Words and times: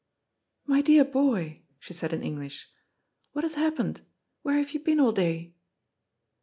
"My 0.73 0.81
dear 0.81 1.05
boy," 1.05 1.61
she 1.79 1.93
said 1.93 2.11
in 2.11 2.23
English," 2.23 2.67
what 3.33 3.43
has 3.43 3.53
happened? 3.53 4.01
Where 4.41 4.57
have 4.57 4.71
you 4.71 4.79
been 4.79 4.99
all 4.99 5.11
day 5.11 5.53